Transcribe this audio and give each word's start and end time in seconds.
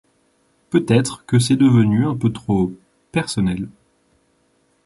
Peut-être 0.71 1.27
que 1.27 1.37
c’est 1.37 1.57
devenu 1.57 2.07
un 2.07 2.15
peu 2.17 2.33
trop… 2.33 2.71
personnel. 3.11 3.69